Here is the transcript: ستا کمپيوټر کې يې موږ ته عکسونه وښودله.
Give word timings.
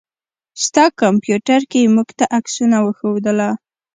ستا 0.63 0.85
کمپيوټر 1.01 1.61
کې 1.71 1.79
يې 1.83 1.91
موږ 1.95 2.09
ته 2.17 2.25
عکسونه 2.37 2.77
وښودله. 2.85 3.49